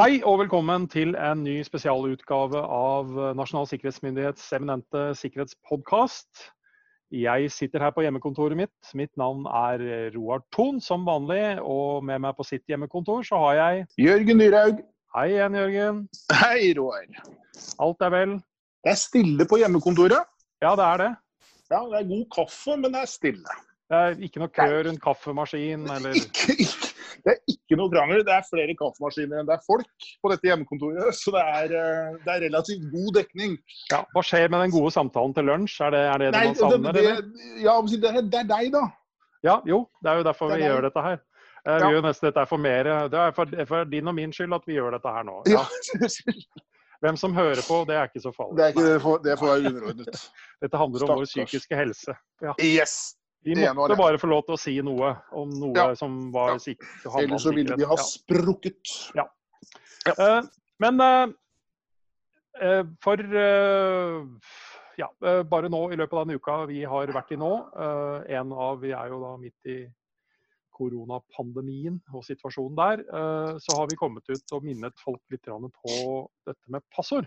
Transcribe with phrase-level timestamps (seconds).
[0.00, 6.46] Hei og velkommen til en ny spesialutgave av Nasjonal sikkerhetsmyndighets eminente sikkerhetspodkast.
[7.12, 8.92] Jeg sitter her på hjemmekontoret mitt.
[8.96, 9.84] Mitt navn er
[10.14, 11.60] Roar Thon som vanlig.
[11.60, 14.80] Og med meg på sitt hjemmekontor så har jeg Jørgen Dyrhaug.
[15.18, 16.00] Hei igjen, Jørgen.
[16.46, 17.20] Hei, Roar.
[17.84, 18.36] Alt er vel?
[18.80, 20.32] Det er stille på hjemmekontoret.
[20.64, 21.10] Ja, det er det.
[21.74, 23.60] Ja, det er god kaffe, men det er stille.
[23.90, 26.89] Det er ikke noe kø rundt kaffemaskin eller Ikke, ikke,
[27.24, 28.22] det er ikke noe krangel.
[28.26, 31.14] Det er flere kaffemaskiner enn det er folk på dette hjemmekontoret.
[31.20, 33.56] Så det er, eh, det er relativt god dekning.
[33.92, 35.80] ja, Hva skjer med den gode samtalen til lunsj?
[35.86, 36.92] Er det er det, Nei, det man savner?
[36.92, 38.84] det, det, ja, det, er, deg, da.
[39.46, 39.84] Ja, jo.
[40.02, 41.20] Det er jo derfor er vi gjør dette her.
[41.60, 41.90] Eh, Vi Ja.
[41.92, 42.84] gjør nesten dette for mer.
[43.12, 45.42] Det er for, for din og min skyld at vi gjør dette her nå.
[45.48, 45.64] Ja.
[47.00, 48.56] Hvem som hører på, det er ikke så farlig.
[48.58, 48.82] Det er ikke
[49.24, 50.18] det får være underordnet.
[50.60, 52.12] Dette handler om vår psykiske helse.
[52.44, 52.52] Ja.
[52.60, 53.14] Yes.
[53.42, 55.94] Vi Det ene var måtte bare få lov til å si noe om noe Ja.
[55.94, 56.58] som var Ja.
[56.58, 56.82] sik
[57.18, 58.02] Ellers så ville vi ha ha Ja.
[58.02, 59.12] sprukket.
[60.18, 60.42] Uh,
[60.80, 61.26] men eh,
[62.60, 64.26] eh, for uh,
[64.98, 68.36] ja, eh, bare nå i løpet av denne uka vi har vært i nå eh,
[68.36, 69.86] en av, Vi er jo da midt i
[70.76, 73.00] koronapandemien og situasjonen der.
[73.00, 77.26] eh, så har vi kommet ut og minnet folk litt på dette med passord.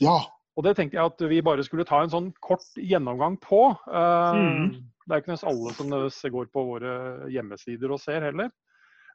[0.00, 0.20] Ja.
[0.56, 3.76] Og det tenkte jeg at vi bare skulle ta en sånn kort gjennomgang på.
[3.88, 4.84] Eh, Mhm.
[5.04, 6.92] Det er ikke nødvendigvis alle som nødvendigvis går på våre
[7.32, 8.48] hjemmesider og ser heller.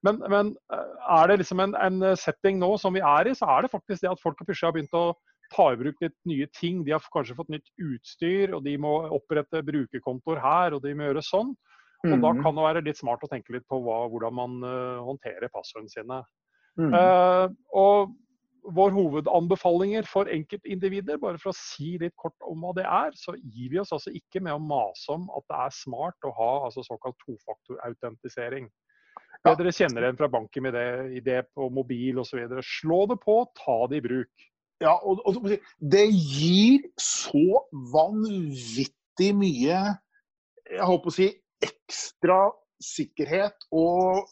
[0.06, 3.50] Men, men eh, er det liksom en, en setting nå som vi er i, så
[3.52, 5.08] er det faktisk det at folk plutselig har begynt å
[5.54, 6.84] ta i bruk litt nye ting.
[6.86, 11.10] De har kanskje fått nytt utstyr, og de må opprette brukerkontoer her, og de må
[11.10, 11.56] gjøre sånn.
[12.06, 12.44] Og da Mhm.
[12.44, 15.92] kan det være litt smart å tenke litt på hva, hvordan man uh, håndterer passordene
[15.92, 16.20] sine.
[16.80, 16.94] Mm.
[16.94, 18.14] Uh, og
[18.64, 23.36] vår hovedanbefalinger for enkeltindivider, bare for å si litt kort om hva det er, så
[23.38, 26.52] gir vi oss altså ikke med å mase om at det er smart å ha
[26.68, 28.70] altså såkalt tofaktorautentisering.
[29.40, 32.42] Det dere kjenner igjen fra banken med det, i det på mobil osv.
[32.66, 34.48] Slå det på, ta det i bruk.
[34.84, 35.48] Ja, og, og
[35.94, 39.80] det gir så vanvittig mye
[40.70, 41.28] Jeg holdt på å si
[41.66, 42.38] ekstra
[42.80, 44.24] sikkerhet og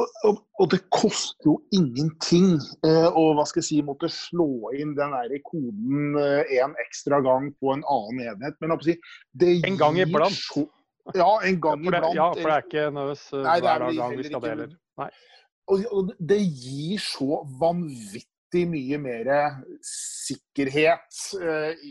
[0.00, 2.54] og, og, og det koster jo ingenting
[2.86, 7.50] eh, å hva skal jeg si, måtte slå inn den der koden en ekstra gang
[7.60, 8.56] på en annen enhet.
[8.62, 8.96] Men si,
[9.36, 10.32] det En gang iblant.
[10.38, 10.68] så-
[11.18, 12.14] Ja, en gang ja, iblant.
[12.14, 14.76] ja, for det er ikke nødvendigvis uh, det er hver gang vi skal det heller.
[15.72, 19.30] Og, og det gir så vanvittig mye mer
[19.88, 21.84] sikkerhet eh,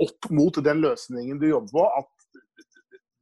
[0.00, 2.40] opp mot den løsningen du jobber på, at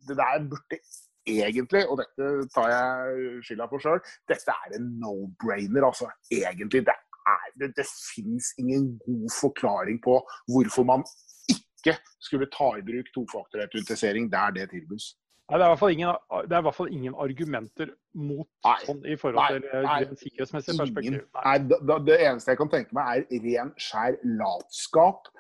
[0.08, 0.80] det der burde
[1.28, 6.10] egentlig, og dette tar jeg skylda for sjøl, dette er en no-brainer, altså.
[6.32, 6.84] Egentlig.
[6.88, 6.96] Det,
[7.34, 10.18] er, det, det fins ingen god forklaring på
[10.52, 11.06] hvorfor man
[11.52, 15.14] ikke skulle ta i bruk tofaktorautentisering der det tilbys.
[15.48, 18.48] Nei, det er, i hvert fall ingen, det er i hvert fall ingen argumenter mot
[18.66, 18.74] Nei.
[18.84, 20.18] sånn i forhold til uh, nei.
[20.20, 21.22] sikkerhetsmessig perspektiv.
[21.38, 21.54] Nei.
[21.72, 25.30] Da, det eneste jeg kan tenke meg, er ren, skjær latskap.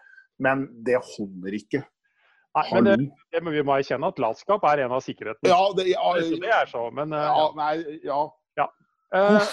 [0.40, 1.82] Men det holder ikke.
[2.56, 2.94] Nei, men det,
[3.34, 5.50] det må vi må erkjenne at latskap er en av sikkerhetene.
[5.50, 8.22] Ja, det, ja, Så det er så, men, uh, ja, nei, ja.
[8.58, 8.66] ja.
[9.14, 9.52] Uh,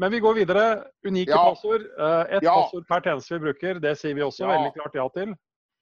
[0.00, 0.64] men vi går videre.
[1.06, 1.84] Unike passord.
[1.98, 3.82] Uh, Ett passord per tjeneste vi bruker.
[3.82, 5.36] Det sier vi også veldig klart ja til.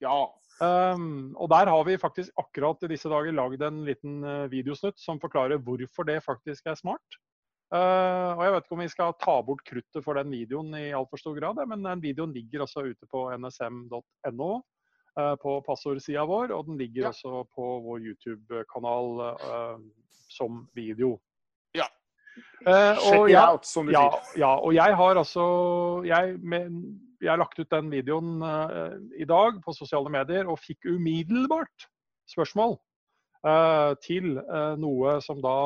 [0.05, 0.19] Ja.
[0.59, 4.21] Um, og der har vi faktisk akkurat i disse dager lagd en liten
[4.51, 7.21] videosnutt som forklarer hvorfor det faktisk er smart.
[7.69, 10.89] Uh, og jeg vet ikke om vi skal ta bort kruttet for den videoen i
[10.97, 14.51] altfor stor grad, men den videoen ligger også ute på nsm.no
[15.43, 17.09] på passordsida vår, og den ligger Ja.
[17.13, 19.79] også på vår YouTube-kanal eh,
[20.31, 21.19] som video.
[21.75, 21.87] Ja.
[22.67, 24.41] Eh, og jeg- out, som du ja, sier.
[24.45, 26.71] ja, og jeg har altså jeg, med,
[27.21, 31.89] jeg har lagt ut den videoen uh, i dag på sosiale medier og fikk umiddelbart
[32.31, 32.77] spørsmål
[33.43, 35.57] uh, til uh, noe som da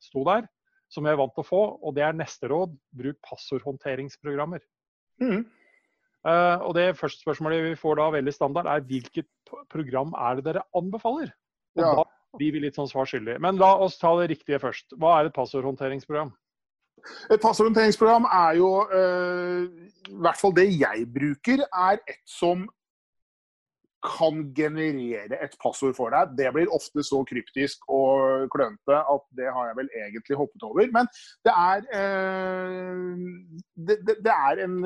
[0.00, 0.44] sto der,
[0.92, 2.76] som jeg er vant til å få, og det er neste råd.
[2.92, 4.60] Bruk passordhåndteringsprogrammer.
[5.20, 5.46] Mhm.
[6.24, 9.26] Eh, og det første spørsmålet vi får da veldig standard, er hvilket
[9.72, 11.32] program er det dere anbefaler?
[11.76, 11.94] Og Ja.
[11.94, 12.04] da
[12.38, 13.38] blir vi litt sånn svar skyldig.
[13.40, 14.96] Men la oss ta det riktige først.
[14.98, 16.32] Hva er et passordhåndteringsprogram?
[17.30, 19.68] Et passordhåndteringsprogram er jo eh,
[20.08, 22.68] I hvert fall det jeg bruker, er et som
[24.04, 26.34] kan generere et passord for deg.
[26.38, 30.90] Det blir ofte så kryptisk og klønete at det har jeg vel egentlig hoppet over.
[30.94, 31.08] Men
[31.46, 33.14] det er eh,
[33.88, 34.76] det, det, det er en,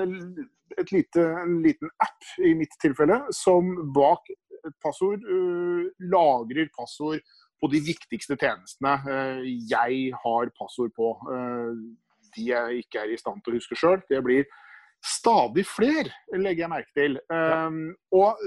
[0.78, 4.30] et lite, en liten app, i mitt tilfelle, som bak
[4.66, 7.22] et passord uh, lagrer passord
[7.58, 11.14] på de viktigste tjenestene uh, jeg har passord på.
[11.30, 11.74] Uh,
[12.36, 14.02] de jeg ikke er i stand til å huske sjøl.
[14.10, 14.48] Det blir
[15.04, 17.18] stadig flere, legger jeg merke til.
[17.30, 18.38] Um, og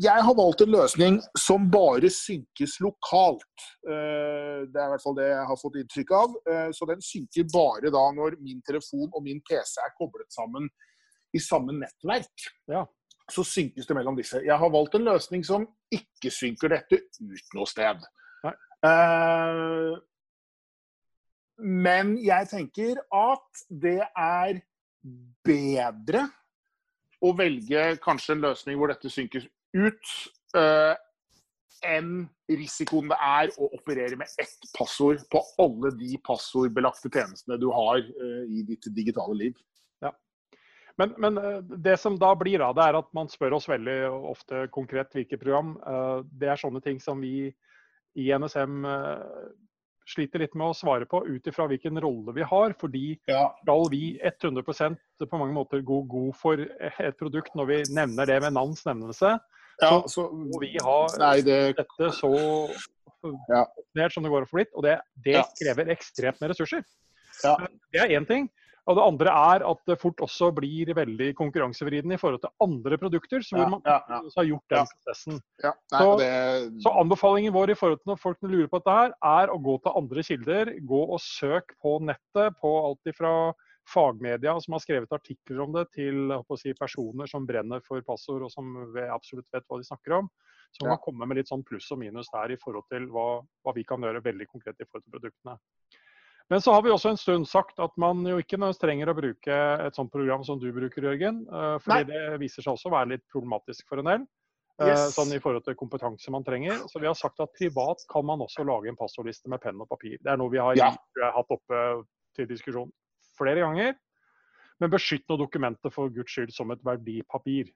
[0.00, 3.64] jeg har valgt en løsning som bare synkes lokalt.
[3.84, 6.38] Eh, det er i hvert fall det jeg har fått inntrykk av.
[6.48, 10.70] Eh, så den synker bare da når min telefon og min PC er koblet sammen
[11.36, 12.48] i samme nettverk.
[12.72, 12.86] Ja.
[13.32, 14.40] Så synkes det mellom disse.
[14.44, 18.00] Jeg har valgt en løsning som ikke synker dette ut noe sted.
[18.82, 19.92] Eh,
[21.62, 24.62] men jeg tenker at det er
[25.44, 26.30] bedre
[27.22, 29.46] å velge kanskje en løsning hvor dette synker
[29.76, 30.12] ut,
[30.58, 30.94] uh,
[31.82, 37.68] enn risikoen det er å operere med ett passord på alle de passordbelagte tjenestene du
[37.74, 39.58] har uh, i ditt digitale liv.
[40.04, 40.12] Ja.
[41.00, 43.98] Men, men, eh, det som da blir, da, det er at man spør oss veldig
[44.34, 45.76] ofte konkret hvilke program.
[45.86, 47.48] Uh, det er sånne ting som vi
[48.12, 48.82] i NSM
[50.08, 52.74] sliter litt med å svare på ut ifra hvilken rolle vi har.
[52.80, 53.44] Fordi ja.
[53.62, 58.40] skal vi 100% på mange måter gå god for et produkt når vi nevner det
[58.42, 59.36] med navns nevnelse,
[59.82, 61.60] ja, så må vi ha nei, det...
[61.78, 62.32] dette så
[63.48, 63.62] ja.
[64.12, 64.74] som det går få blitt.
[64.74, 66.84] Og det, det krever ekstremt med ressurser.
[67.42, 67.56] Ja.
[67.94, 68.50] Det er én ting.
[68.90, 72.98] Og det andre er at det fort også blir veldig konkurransevridende i forhold til andre
[72.98, 74.18] produkter, så hvor man ja, ja.
[74.36, 75.36] har gjort den prosessen.
[75.62, 76.30] Nei, Så- det...
[76.82, 79.76] Så anbefalingen vår i forhold til når folk lurer på dette her, er å gå
[79.84, 80.72] til andre kilder.
[80.82, 83.34] Gå og søk på nettet på alt fra
[83.92, 88.50] fagmedia som har skrevet artikler om det, til si, personer som brenner for passord og
[88.50, 88.74] som
[89.10, 90.30] absolutt vet hva de snakker om.
[90.72, 90.96] Så man Ja.
[90.96, 93.84] kan komme med litt sånn pluss og minus der i forhold til hva, hva vi
[93.84, 95.58] kan gjøre veldig konkret i forhold til produktene.
[96.52, 99.16] Men så har vi også en stund sagt at man jo ikke nødvendigvis trenger å
[99.16, 101.38] bruke et sånt program som du bruker, Jørgen.
[101.48, 104.26] Fordi Fordi det viser seg også å være litt problematisk for en del.
[104.82, 105.14] eh, Yes.
[105.16, 106.84] Sånn i forhold til kompetanse man trenger.
[106.92, 109.88] Så vi har sagt at privat kan man også lage en passordliste med penn og
[109.88, 110.18] papir.
[110.20, 110.90] Det er noe vi har, Ja.
[111.32, 112.04] hatt oppe
[112.36, 112.92] til diskusjon
[113.38, 113.96] flere ganger.
[114.80, 117.72] Men beskytt nå dokumentet for guds skyld som et verdipapir.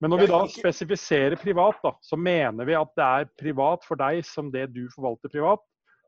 [0.00, 3.96] Men når vi da spesifiserer privat, da, så mener vi at det er privat for
[3.96, 5.60] deg som det du forvalter privat.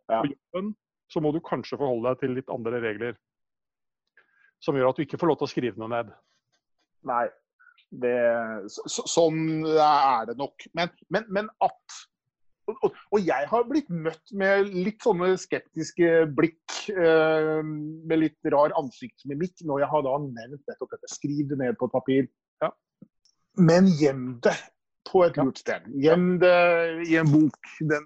[0.09, 0.23] Ja.
[0.23, 0.75] På jobben
[1.09, 3.19] så må du kanskje forholde deg til litt andre regler.
[4.65, 6.13] Som gjør at du ikke får lov til å skrive noe ned.
[7.09, 7.27] Nei.
[7.89, 8.15] Det,
[8.69, 10.67] så, så- sånn er det nok.
[10.77, 12.01] Men, men, men at
[12.69, 19.63] og jeg har blitt møtt med litt sånne skeptiske blikk eh, med litt rar ansiktsmimikk
[19.69, 21.09] når jeg har da nevnt nettopp dette.
[21.15, 22.29] Skriv det ned på et papir.
[22.61, 22.69] Ja.
[23.57, 24.53] Men gjem det
[25.09, 25.87] på et lurt sted.
[25.97, 26.55] Gjem det
[27.09, 27.57] i en bok.
[27.81, 28.05] Den,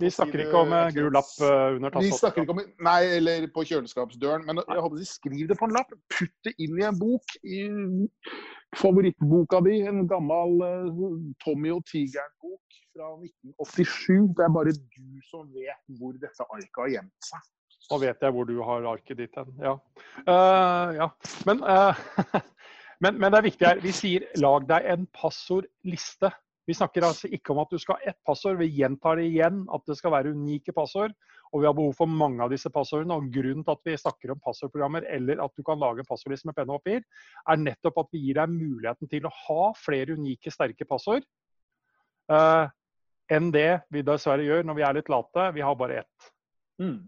[0.00, 3.44] Vi snakker ikke om en gul lapp eh, under vi snakker ikke om Nei, eller
[3.52, 4.46] på kjøleskapsdøren.
[4.48, 5.92] Men jeg håper de skriver det på en lapp.
[6.14, 7.36] Putt det inn i en bok.
[7.44, 7.60] I
[8.80, 11.06] favorittboka di, en gammel eh,
[11.44, 14.30] Tommy og tigeren-bok fra 1987.
[14.38, 17.48] Det er bare du som vet hvor dette arket har gjemt seg.
[17.90, 19.50] Nå vet jeg hvor du har arket ditt hen.
[19.58, 19.74] Ja.
[20.22, 21.08] Uh, ja.
[21.48, 21.98] Men, uh,
[23.02, 23.82] men, men det er viktig her.
[23.82, 26.30] Vi sier lag deg en passordliste.
[26.70, 28.60] Vi snakker altså ikke om at du skal ha ett passord.
[28.60, 31.14] Vi gjentar det igjen at det skal være unike passord.
[31.50, 33.16] Og vi har behov for mange av disse passordene.
[33.18, 36.46] Og grunnen til at vi snakker om passordprogrammer eller at du kan lage en passordliste
[36.46, 37.02] med penn og papir,
[37.50, 41.26] er nettopp at vi gir deg muligheten til å ha flere unike, sterke passord
[42.30, 42.70] eh,
[43.34, 45.50] enn det vi dessverre gjør når vi er litt late.
[45.58, 46.32] Vi har bare ett.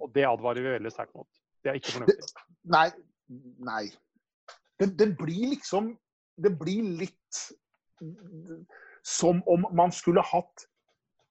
[0.03, 1.29] Og det advarer vi veldig sterkt mot.
[1.63, 2.33] Det er ikke fornuftig.
[2.77, 2.89] Nei.
[3.63, 3.85] Nei.
[4.81, 5.93] Det, det blir liksom
[6.43, 7.39] Det blir litt
[9.07, 10.67] som om man skulle hatt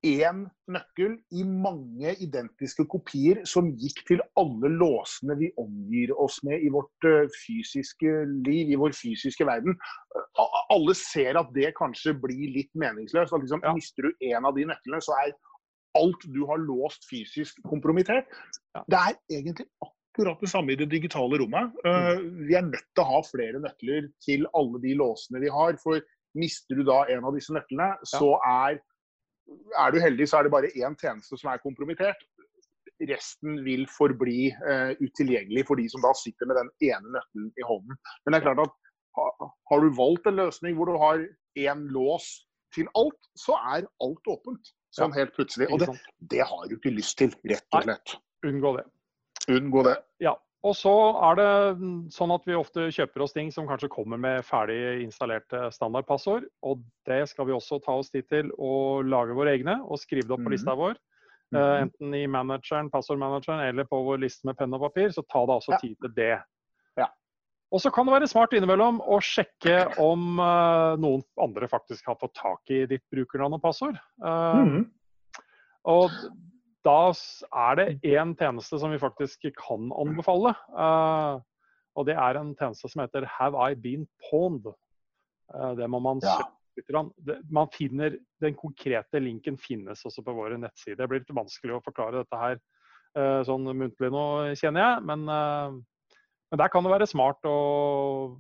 [0.01, 6.63] én nøkkel i mange identiske kopier som gikk til alle låsene vi omgir oss med
[6.66, 8.09] i vårt eh, fysiske
[8.47, 9.78] liv, i vår fysiske verden.
[10.73, 13.33] Alle ser at det kanskje blir litt meningsløst.
[13.33, 13.75] At liksom, Ja.
[13.78, 15.35] Mister du en av de nøklene, så er
[15.99, 18.30] alt du har låst fysisk, kompromittert.
[18.73, 18.83] Ja.
[18.87, 21.78] Det er egentlig akkurat det samme i det digitale rommet.
[21.85, 25.78] Eh, vi er nødt til å ha flere nøkler til alle de låsene vi har.
[25.83, 26.01] For
[26.38, 28.80] mister du da en av disse nøklene, så er,
[29.80, 32.21] er du heldig, så er det bare én tjeneste som er kompromittert.
[33.09, 37.66] Resten vil forbli uh, utilgjengelig for de som da sitter med den ene nøkkelen i
[37.66, 37.97] hånden.
[38.21, 38.78] Men det er klart at
[39.18, 41.26] ha, har du valgt en løsning hvor du har
[41.59, 42.30] én lås
[42.76, 44.71] til alt, så er alt åpent.
[44.95, 45.69] Sånn helt plutselig.
[45.71, 45.90] Og det,
[46.31, 48.16] det har du ikke lyst til, rett og slett.
[48.16, 48.85] Nei, Unngå det.
[49.52, 49.97] Unngå det.
[50.23, 50.33] Ja.
[50.61, 50.91] Og så
[51.25, 55.01] er det mm, sånn at vi ofte kjøper oss ting som kanskje kommer med ferdig
[55.01, 56.45] installerte standardpassord.
[56.61, 60.27] Og det skal vi også ta oss tid til å lage våre egne og skrive
[60.27, 60.56] det opp på Mhm.
[60.57, 60.99] lista vår.
[61.51, 65.09] Uh, enten i manageren, passordmanageren eller på vår liste med penn og papir.
[65.11, 66.37] Så ta deg også tid til det.
[66.95, 67.09] Ja.
[67.73, 72.21] Og så kan det være smart innimellom å sjekke om uh, noen andre faktisk har
[72.21, 73.97] fått tak i ditt brukernavn og passord.
[74.23, 74.85] Uh, mm.
[75.89, 76.11] og
[76.85, 80.56] da er det én tjeneste som vi faktisk kan anbefale.
[80.71, 81.42] eh,
[81.95, 84.68] og det er en tjeneste som heter Have I Been Pawned?
[85.54, 86.40] Eh, det må man Ja.
[87.52, 90.95] Man finner, Den konkrete linken finnes også på våre nettsider.
[90.95, 92.59] Det blir litt vanskelig å forklare dette her
[93.44, 95.04] sånn muntlig nå, kjenner jeg.
[95.04, 95.83] Men
[96.51, 97.57] men der kan det være smart å,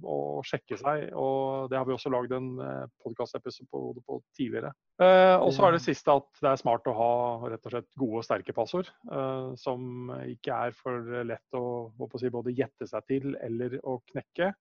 [0.03, 4.73] å, sjekke seg, og det har vi også lagd en eh, podkastepisode på tidligere.
[4.99, 7.13] Eh, og så er det siste at det er smart å ha
[7.45, 8.89] rett og slett gode og sterke passord.
[9.07, 11.63] Eh, som ikke er for lett å,
[11.95, 14.51] å si, både gjette seg til eller å knekke.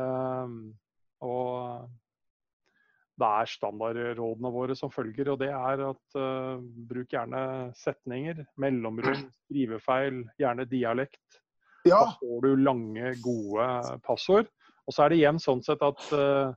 [0.00, 0.56] Eh,
[1.28, 1.92] og
[3.20, 9.28] det er standardrådene våre som følger, og det er at uh, bruk gjerne setninger, mellomrom,
[9.44, 11.38] skrivefeil, gjerne dialekt.
[11.84, 12.00] Ja.
[12.00, 13.66] Da får du lange, gode
[14.06, 14.50] passord.
[14.84, 16.52] Og så er det igjen sånn sett at uh,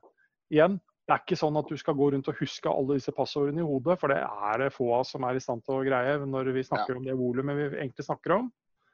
[0.52, 3.62] igjen, det er ikke sånn at du skal gå rundt og huske alle disse passordene
[3.62, 5.84] i hodet, for det er det få av oss som er i stand til å
[5.86, 6.98] greie når vi snakker ja.
[7.00, 8.50] om det volumet vi egentlig snakker om.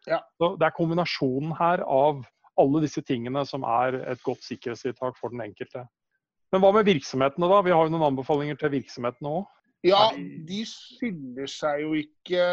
[0.06, 0.20] Ja.
[0.38, 2.22] Så Det er kombinasjonen her av
[2.60, 5.88] alle disse tingene som er et godt sikkerhetstiltak for den enkelte.
[6.54, 7.60] Men hva med virksomhetene, da?
[7.66, 9.48] Vi har jo noen anbefalinger til virksomhetene òg.
[9.84, 10.08] Ja,
[10.48, 12.44] de skiller seg jo ikke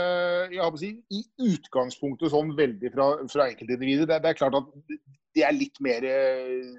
[0.79, 4.07] si, i utgangspunktet sånn veldig fra, fra enkeltindivider.
[4.09, 4.97] Det, det, er klart at
[5.38, 6.73] de er litt mer eh,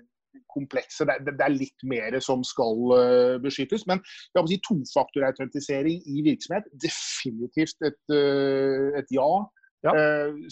[0.52, 1.06] komplekse.
[1.08, 3.86] Det, det, er litt mer som skal uh, beskyttes.
[3.88, 9.32] Men si, tofaktorautentisering i virksomhet, definitivt et, uh, et ja.
[9.82, 9.92] Ja.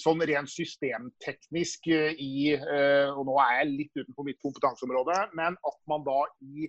[0.03, 6.03] Sånn rent systemteknisk i Og nå er jeg litt utenfor mitt kompetanseområde, men at man
[6.03, 6.67] da i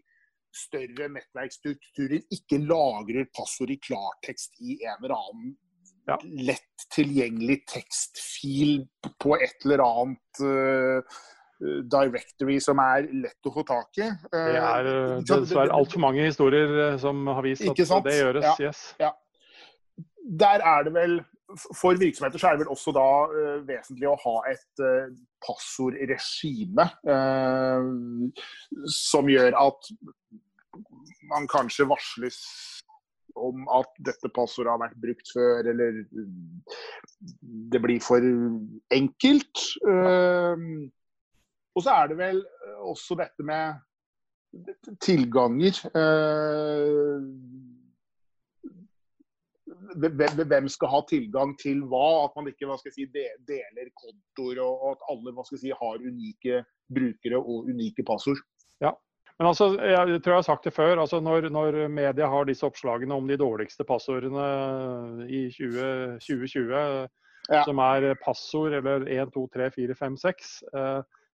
[0.55, 5.53] større nettverksstrukturer ikke lagrer passord i klartekst i en eller annen
[6.09, 6.17] ja.
[6.21, 8.81] lett tilgjengelig tekstfil
[9.21, 11.19] på et eller annet uh,
[11.61, 14.09] directory som er lett å få tak i.
[14.31, 18.47] Uh, det er uh, dessverre altfor mange historier som har vist at det gjøres.
[18.47, 18.85] Ja, yes.
[19.01, 19.13] ja.
[20.41, 21.21] Der er det vel
[21.75, 25.11] for virksomheter så er det vel også da uh, vesentlig å ha et uh,
[25.45, 27.81] passordregime uh,
[28.91, 29.91] som gjør at
[31.31, 32.39] man kanskje varsles
[33.39, 36.01] om at dette passordet har vært brukt før, eller
[37.71, 38.25] det blir for
[38.91, 39.61] enkelt.
[41.71, 42.41] Og så er det vel
[42.83, 43.79] også dette med
[44.99, 45.79] tilganger.
[45.95, 47.23] Uh,
[49.95, 52.25] hvem skal ha tilgang til hva?
[52.25, 58.05] At man ikke si, deler kontoer, og at alle si, har unike brukere og unike
[58.07, 58.41] passord.
[58.81, 58.93] Ja,
[59.39, 60.99] men altså, jeg tror jeg har sagt det før.
[61.01, 67.07] altså Når, når media har disse oppslagene om de dårligste passordene i 20, 2020,
[67.49, 67.63] ja.
[67.65, 70.51] som er passord eller 1, 2, 3, 4, 5, 6,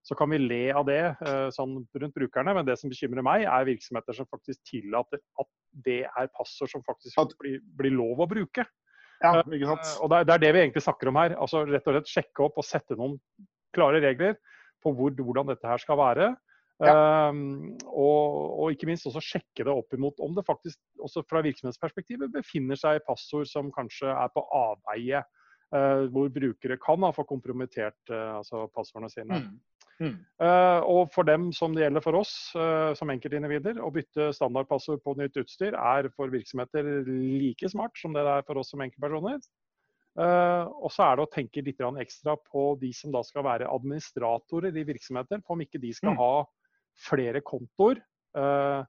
[0.07, 2.53] så kan vi le av det eh, sånn rundt brukerne.
[2.55, 5.49] Men det som bekymrer meg, er virksomheter som faktisk tillater at
[5.85, 8.63] det er passord som faktisk blir, blir lov å bruke.
[9.23, 9.83] Ja, ikke sant?
[9.83, 11.35] Eh, og det er, det er, det vi egentlig snakker om her.
[11.35, 13.17] altså Rett og slett sjekke opp og sette noen
[13.75, 14.37] klare regler
[14.83, 16.33] på hvor, hvordan dette her skal være.
[16.77, 16.93] Ja.
[17.31, 18.25] Um, og,
[18.61, 22.77] og, ikke minst også sjekke det opp imot om det faktisk også fra virksomhetsperspektivet befinner
[22.77, 25.23] seg passord som kanskje er på avveie,
[25.73, 29.41] uh, hvor brukere kan ha fått kompromittert uh, altså passordene sine.
[29.41, 29.57] Mm.
[29.97, 30.17] Mm.
[30.37, 32.33] Uh, og for dem som det gjelder for oss
[32.99, 38.25] som enkeltindivider, å bytte standardpassord på nytt utstyr er for virksomheter like smart som det
[38.25, 39.41] er for oss som enkeltpersoner.
[40.17, 44.77] og så er det å tenke litt ekstra på de som da skal være administratorer
[44.77, 46.21] i virksomheter, på om ikke de skal mm.
[46.21, 46.45] ha
[47.09, 48.01] flere kontoer.
[48.37, 48.83] Uh,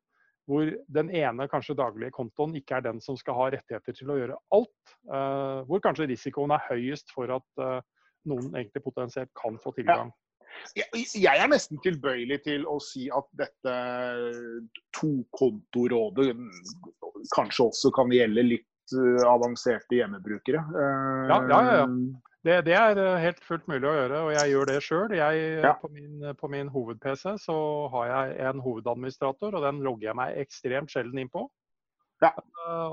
[0.48, 4.16] hvor den ene kanskje daglige kontoen ikke er den som skal ha rettigheter til å
[4.16, 4.94] gjøre alt.
[5.04, 7.82] Uh, hvor kanskje risikoen er høyest for at uh,
[8.28, 10.08] noen egentlig potensielt kan få tilgang.
[10.08, 10.27] Ja.
[10.78, 13.74] Jeg er nesten tilbøyelig til å si at dette
[14.98, 16.30] tokontorådet
[17.34, 18.96] kanskje også kan gjelde litt
[19.28, 20.62] avanserte hjemmebrukere.
[21.28, 21.86] Ja, ja, ja.
[22.46, 25.14] Det, det, er eh, helt fullt mulig å gjøre, og jeg gjør det sjøl.
[25.18, 25.72] Ja.
[25.80, 27.56] På min, på min hoved-PC så
[27.92, 31.48] har jeg en hovedadministrator, og den logger jeg meg ekstremt sjelden inn på.
[32.22, 32.32] Ja.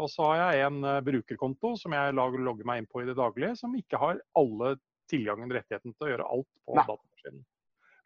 [0.02, 3.56] Og så har jeg en brukerkonto som jeg logger meg inn på i det daglige,
[3.62, 4.76] som ikke har alle
[5.12, 7.46] tilgangen rettigheten til å gjøre alt på datamaskinen.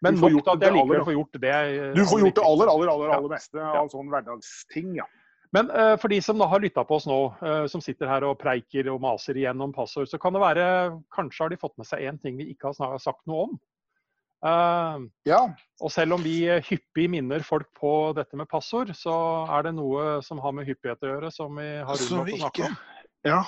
[0.06, 1.56] Men nok til at jeg likevel får gjort det.
[1.96, 5.08] Du får gjort det aller, aller, aller, aller meste av sånne hverdagsting, ja.
[5.56, 8.26] Men uh, for de som da har lytta på oss nå, uh, som sitter her
[8.28, 10.66] og preiker og maser igjennom passord, så kan det være
[11.16, 13.58] Kanskje har de fått med seg én ting vi ikke har sagt noe om.
[14.46, 15.42] Uh, ja.
[15.84, 19.16] Og selv om vi hyppig minner folk på dette med passord, så
[19.58, 22.70] er det noe som har med hyppighet å gjøre, som vi har unnlatt å snakke
[22.70, 22.78] om.
[23.28, 23.42] Ja.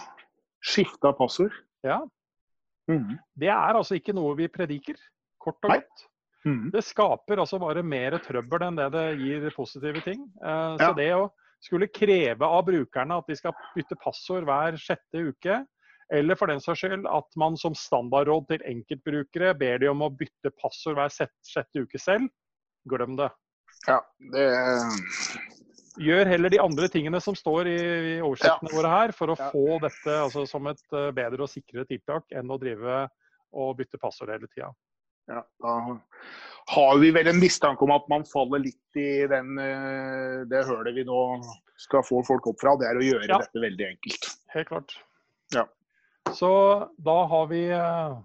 [0.73, 1.53] Skifte av passord.
[1.85, 2.01] Ja.
[2.89, 3.19] Mm.
[3.39, 4.97] Det er altså ikke noe vi prediker,
[5.41, 6.07] kort og godt.
[6.45, 6.71] Mm.
[6.73, 10.23] Det skaper altså bare mer trøbbel enn det det gir positive ting.
[10.41, 10.77] Ja.
[10.79, 11.27] Så det å
[11.61, 15.59] skulle kreve av brukerne at de skal bytte passord hver sjette uke,
[16.11, 20.09] eller for den saks skyld at man som standardråd til enkeltbrukere ber de om å
[20.11, 22.27] bytte passord hver sjette uke selv,
[22.89, 23.29] glem det.
[23.87, 24.01] Ja,
[24.33, 24.47] det,
[26.01, 27.79] gjør heller de andre tingene som står i,
[28.15, 29.49] i oversiktene våre her, for å Ja.
[29.53, 33.07] få dette altså, som et eh, bedre og sikrere tiltak enn å drive
[33.51, 34.71] og bytte passord hele tida.
[35.29, 35.73] Ja, da
[36.71, 40.95] har vi vel en mistanke om at man faller litt i den, eh, det hølet
[40.95, 41.19] vi nå
[41.81, 42.75] skal få folk opp fra.
[42.79, 43.39] Det er å gjøre Ja.
[43.41, 44.27] dette veldig enkelt.
[44.53, 44.93] Helt klart.
[45.53, 45.65] Ja.
[46.31, 46.51] Så
[47.01, 48.19] da har vi eh,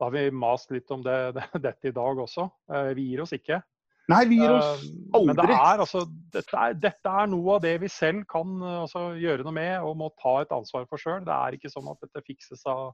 [0.00, 2.48] da har vi mast litt om det, det, dette i dag også.
[2.72, 3.62] Eh, Vi gir oss ikke.
[4.08, 4.82] Nei, vi gir oss
[5.16, 5.26] aldri.
[5.30, 6.02] Men det er, altså,
[6.34, 9.96] dette, er, dette er noe av det vi selv kan altså, gjøre noe med og
[9.96, 11.22] må ta et ansvar for sjøl.
[11.24, 12.90] Det er ikke sånn at dette fikses av,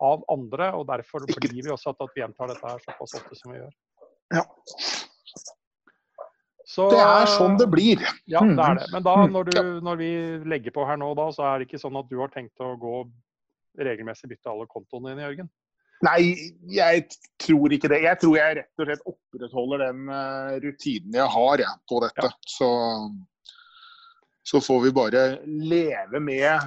[0.00, 0.72] av andre.
[0.76, 3.74] og Derfor blir vi også at, vi gjentar dette her såpass ofte som vi gjør.
[4.34, 4.42] Ja.
[6.66, 8.00] Så, Det er sånn det blir.
[8.26, 8.88] Ja, det er det.
[8.92, 9.32] Men da, Mm.
[9.32, 10.10] når, du, når vi
[10.50, 12.74] legger på her nå, da, så er det ikke sånn at du har tenkt å
[12.76, 13.04] gå
[13.78, 15.48] regelmessig bytte alle kontoene dine, Jørgen?
[16.04, 16.34] Nei,
[16.68, 17.06] jeg
[17.40, 18.02] tror ikke det.
[18.04, 22.30] Jeg tror jeg rett og slett opprettholder den eh, rutinen jeg har jeg, på dette.
[22.44, 22.68] Så,
[24.44, 26.60] så får vi bare leve med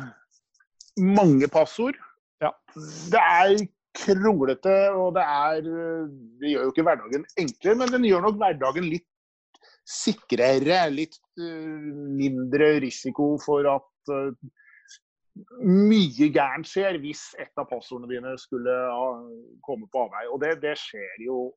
[0.98, 2.00] mange passord.
[2.44, 2.54] Ja.
[3.12, 3.56] Det er
[4.00, 5.62] kronglete, og det er
[6.40, 9.08] Det gjør jo ikke hverdagen enklere, men den gjør nok hverdagen litt
[9.90, 10.84] sikrere.
[10.94, 14.50] Litt eh, mindre risiko for at eh,
[15.64, 18.76] mye gærent skjer hvis et av passordene dine skulle
[19.66, 20.28] komme på avvei.
[20.30, 21.50] Og det, det skjer jo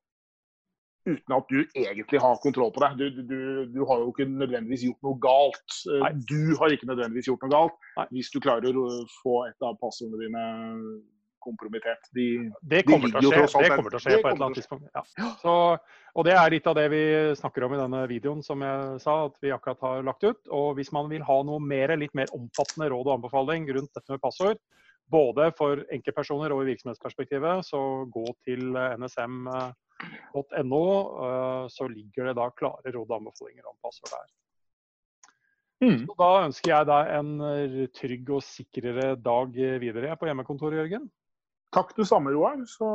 [1.06, 2.90] uten at du egentlig har kontroll på det.
[2.98, 3.38] Du, du,
[3.72, 5.78] du har jo ikke nødvendigvis gjort noe galt.
[5.88, 6.12] Eh, Nei.
[6.30, 8.06] Du har ikke nødvendigvis gjort noe galt Nei.
[8.16, 8.86] hvis du klarer å
[9.22, 10.46] få et av passordene dine
[11.42, 12.06] kompromittert.
[12.14, 14.46] De, Det De kommer til å skje, det kommer til å skje på et eller
[14.46, 14.86] annet tidspunkt.
[14.94, 15.30] Ja.
[15.42, 15.54] Så,
[16.14, 17.02] og det er litt av det vi
[17.38, 20.40] snakker om i denne videoen, som jeg sa at vi akkurat har lagt ut.
[20.54, 24.14] Og hvis man vil ha noe mer, litt mer omfattende råd og anbefaling rundt dette
[24.14, 24.62] med passord,
[25.12, 27.82] både for enkeltpersoner og i virksomhetsperspektivet, så
[28.12, 28.94] gå til eh,
[30.02, 30.84] nsm.no.
[31.26, 34.30] eh, Så ligger det da klare råd og anbefalinger om passord der.
[35.82, 36.04] Mm.
[36.06, 37.30] Så da ønsker jeg deg en
[37.90, 41.08] trygg og sikrere dag videre på hjemmekontoret, Jørgen.
[41.74, 42.60] Takk det samme, Roar.
[42.70, 42.86] Så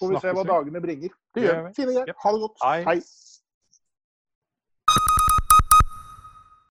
[0.00, 0.48] får vi se hva vi.
[0.48, 1.16] dagene bringer.
[1.34, 1.72] Det gjør vi.
[1.76, 2.14] Fine greier.
[2.22, 2.62] Ha det godt.
[2.64, 2.78] Hei.
[2.86, 2.98] Hei.